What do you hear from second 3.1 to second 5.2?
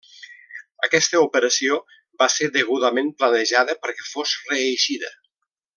planejada perquè fos reeixida.